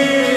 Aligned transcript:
Amen. 0.00 0.29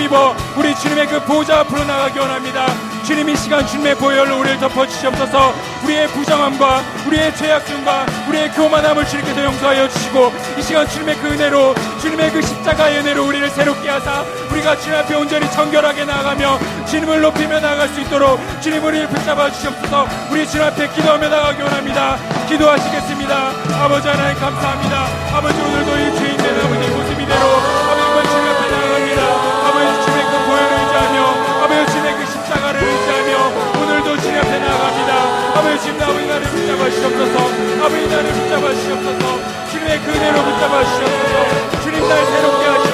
힘입어 0.00 0.34
우리 0.56 0.74
주님의 0.74 1.08
그 1.08 1.20
보좌 1.24 1.60
앞으로 1.60 1.84
나가기 1.84 2.18
원합니다. 2.18 2.66
주님 3.04 3.28
이 3.28 3.36
시간 3.36 3.66
주님의 3.66 3.96
보혈로 3.96 4.38
우리를 4.38 4.58
덮어주시옵소서. 4.58 5.52
우리의 5.84 6.08
부정함과 6.08 6.82
우리의 7.06 7.34
죄악됨과 7.36 8.06
우리의 8.28 8.50
교만함을 8.52 9.06
주님께서 9.06 9.44
용서하여 9.44 9.88
주시고 9.88 10.32
이 10.58 10.62
시간 10.62 10.88
주님의 10.88 11.16
그 11.16 11.28
은혜로 11.28 11.74
주님의 12.00 12.30
그 12.30 12.40
십자가의 12.40 13.00
은혜로 13.00 13.26
우리를 13.26 13.50
새롭게 13.50 13.90
하사 13.90 14.24
우리가 14.50 14.78
주님 14.78 14.98
앞에 14.98 15.14
온전히 15.16 15.50
정결하게 15.50 16.04
나아가며 16.06 16.58
주님을 16.86 17.20
높이며 17.20 17.60
나아갈 17.60 17.88
수 17.88 18.00
있도록 18.00 18.40
주님 18.62 18.82
우리를 18.82 19.06
붙잡아 19.08 19.50
주시옵소서. 19.50 20.06
우리 20.30 20.46
주님 20.48 20.66
앞에 20.66 20.88
기도하며 20.88 21.28
나가기 21.28 21.62
원합니다. 21.62 22.16
기도하시겠습니다. 22.48 23.52
아버지 23.82 24.08
하나님 24.08 24.38
감사합니다. 24.38 25.08
아버지 25.34 25.60
오늘도 25.60 25.90
이 25.98 26.18
죄인 26.18 26.36
된 26.38 26.60
아버지 26.60 26.88
모습 26.88 27.20
이대로 27.20 27.59
붙잡아 36.90 36.92
주시옵소서. 36.92 37.38
아버지 37.84 38.08
나를 38.08 38.32
붙잡아 38.32 38.74
주시옵소서. 38.74 39.68
주님의 39.70 40.00
그 40.00 40.10
은혜로 40.10 40.42
붙잡아 40.42 40.84
주시옵소서. 40.84 41.80
주님 41.82 42.08
날 42.08 42.26
새롭게 42.26 42.66
하시옵소서 42.66 42.89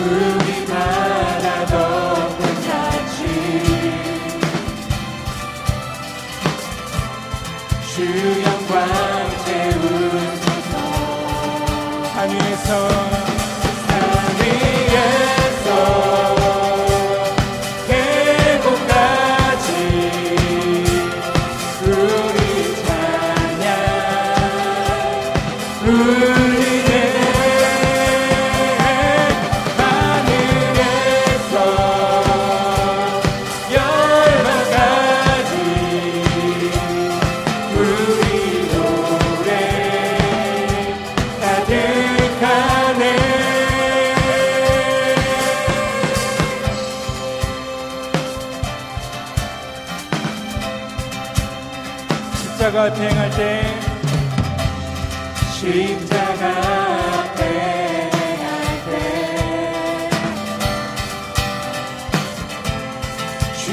우 0.00 0.39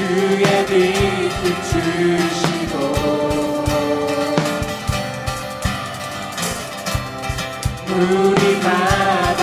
주의 0.08 0.66
빛을 0.66 1.42
주시고. 1.68 2.74
우리마다 7.90 9.37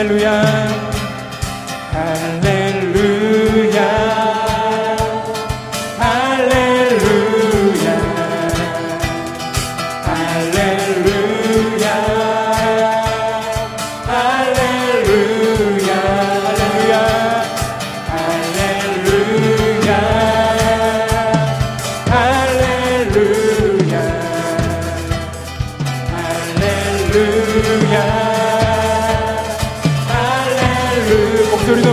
할 0.00 0.69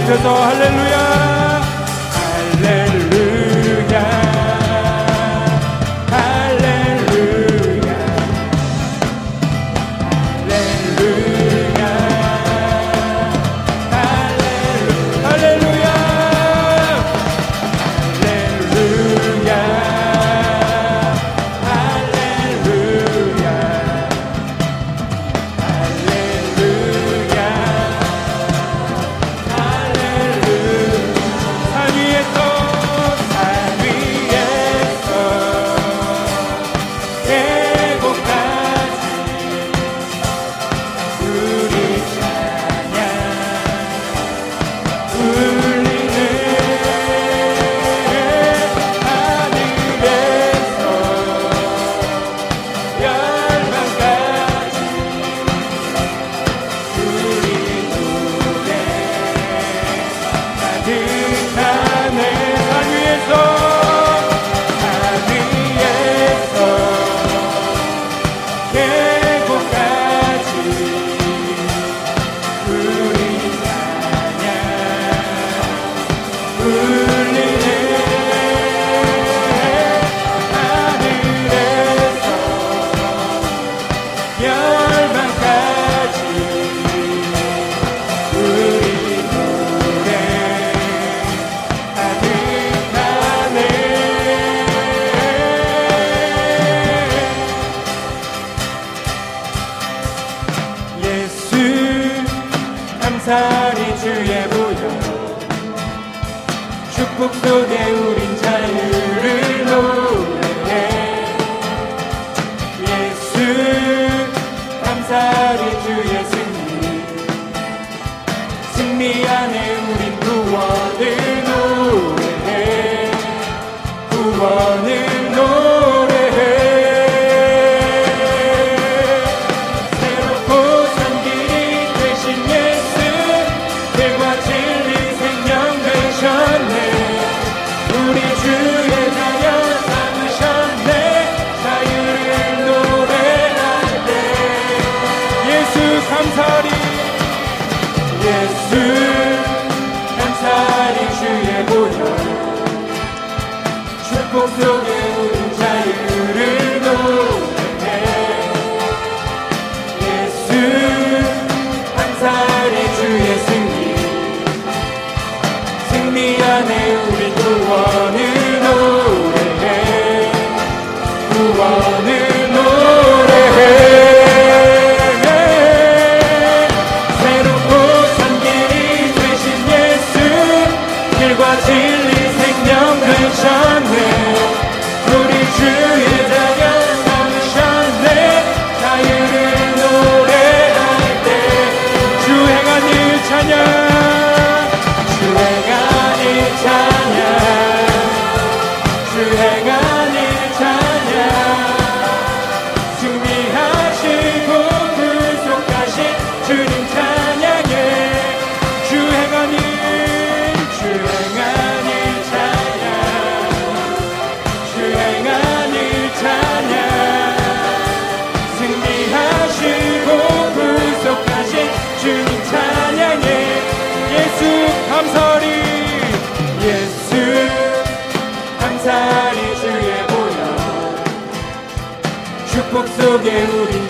Jesus, 0.07 0.23
oh 0.23 0.35
hallelujah. 0.35 1.26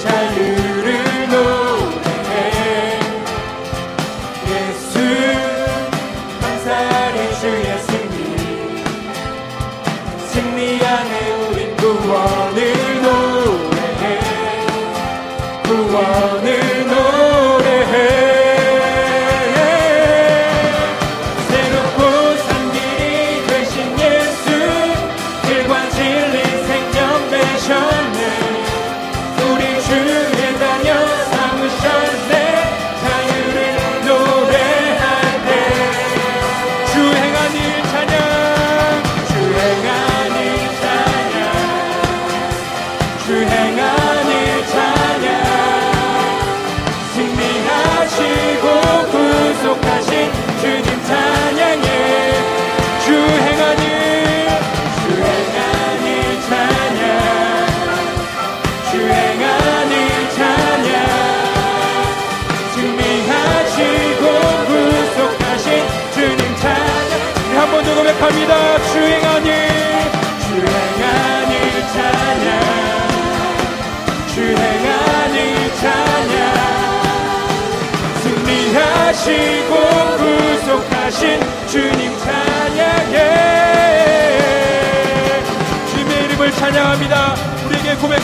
tell 0.08 0.38
you 0.38 0.47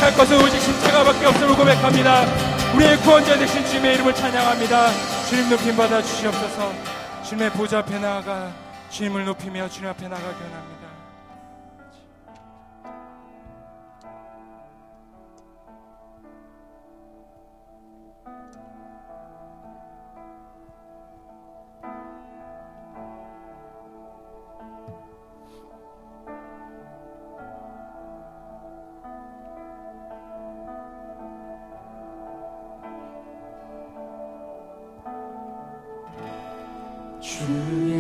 할 0.04 0.14
것은 0.16 0.36
오직 0.44 0.60
십자가밖에 0.60 1.26
없음을 1.28 1.56
고백합니다. 1.56 2.26
우리의 2.76 2.98
구원자 2.98 3.38
되신 3.38 3.66
주님의 3.66 3.96
이름을 3.96 4.14
찬양합니다. 4.14 4.90
주님 5.30 5.50
높임 5.50 5.78
받아 5.78 6.02
주시옵소서. 6.02 6.74
주님의 7.24 7.52
보좌 7.52 7.78
앞에 7.78 8.00
나아가 8.00 8.52
주님을 8.90 9.24
높이며 9.24 9.70
주님 9.70 9.90
앞에 9.90 10.10
나가기 10.10 10.44
원합니다. 10.44 10.83
去。 37.40 37.93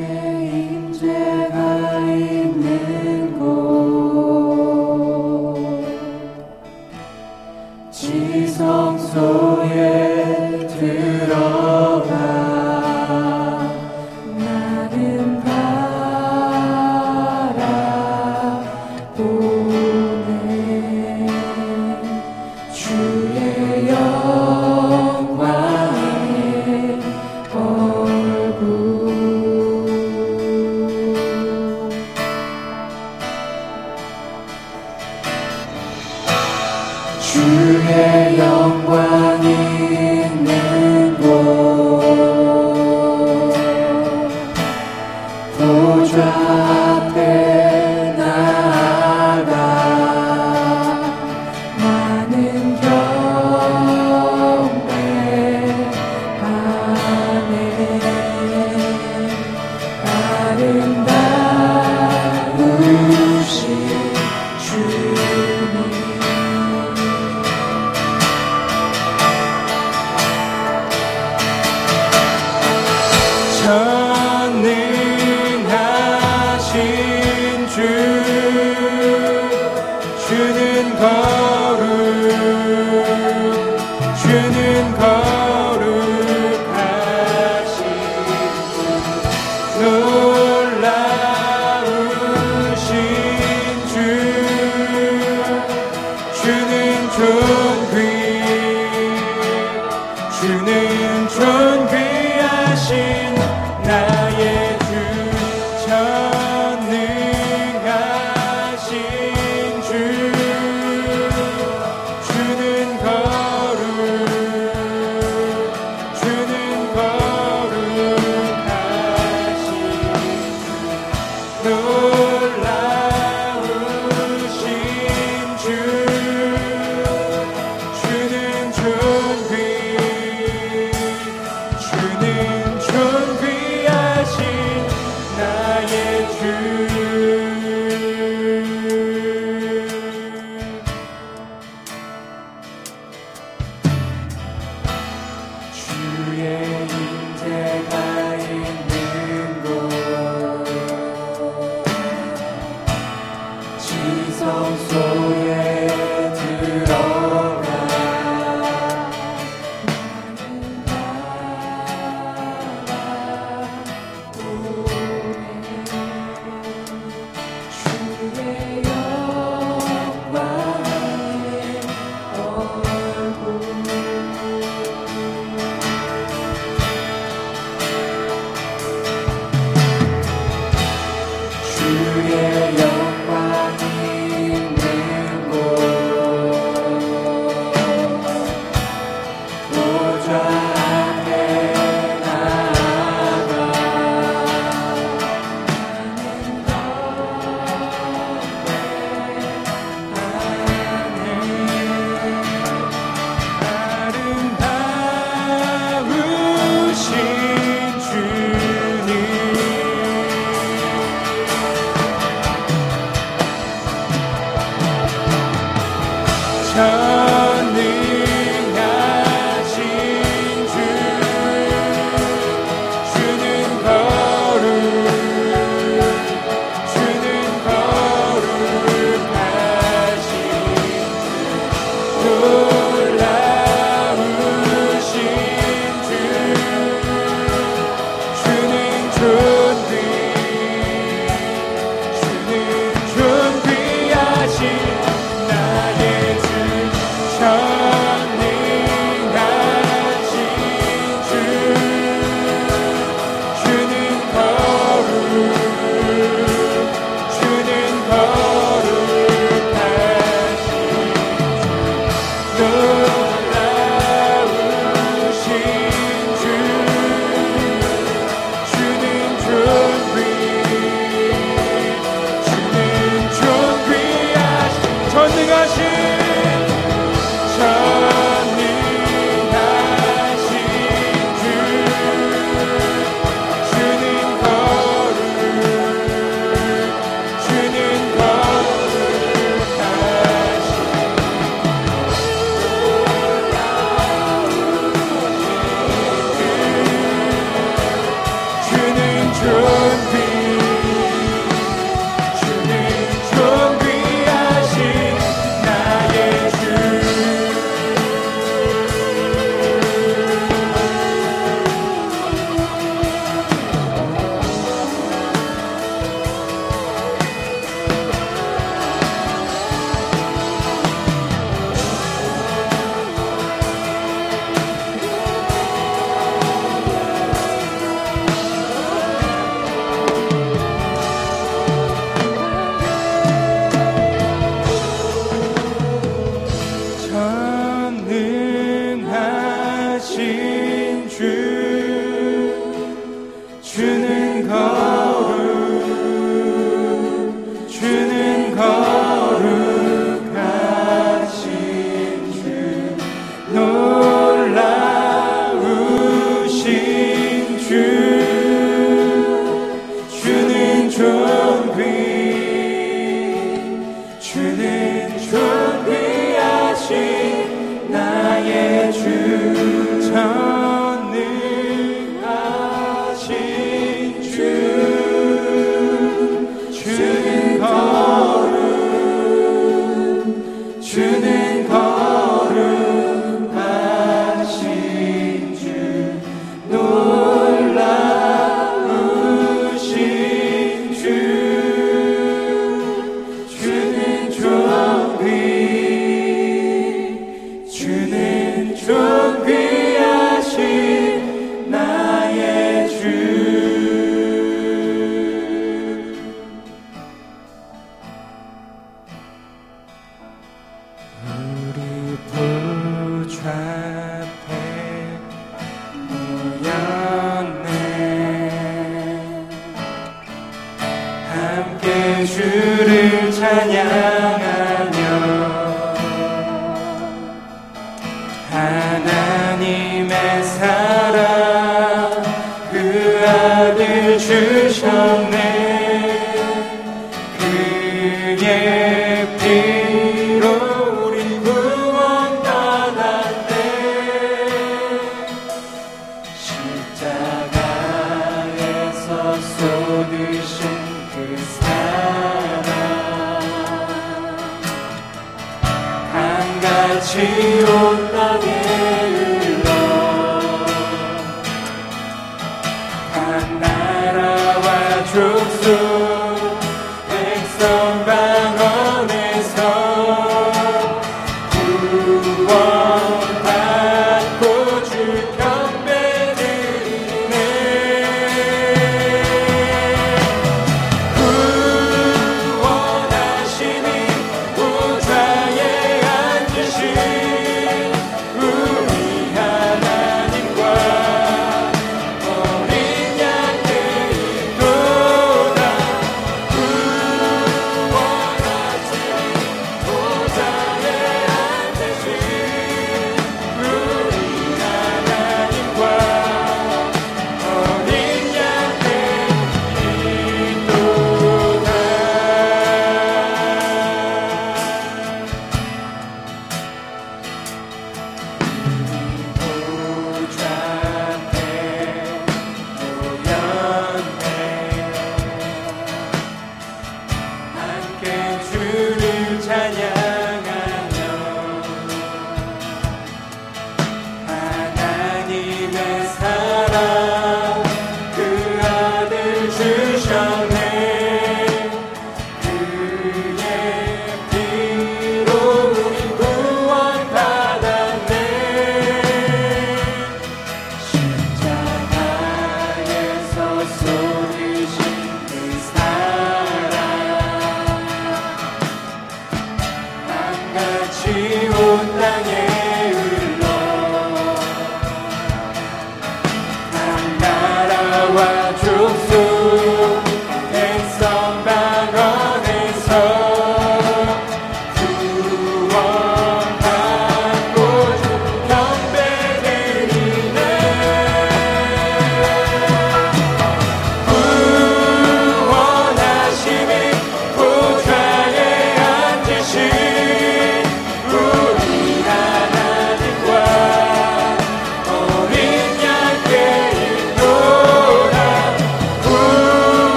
높여서 422.26 423.44
할 423.44 424.13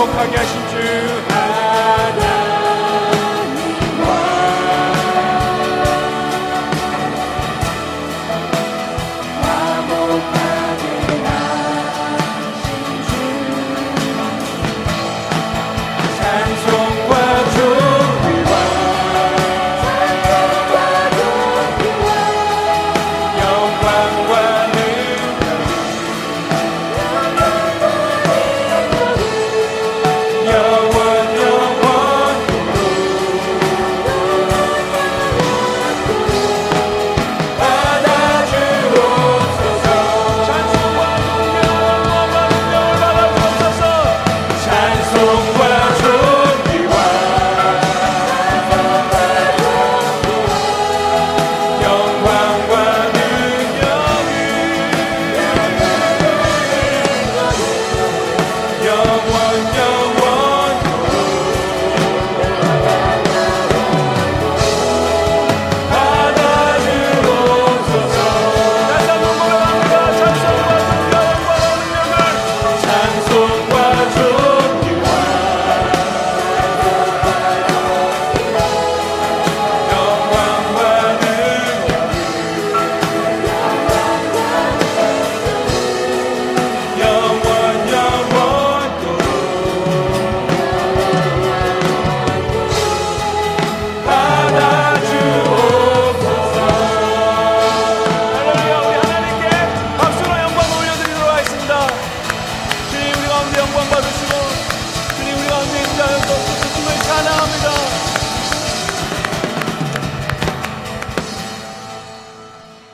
행복하게 0.00 0.36
하신 0.36 0.68
주. 0.68 1.29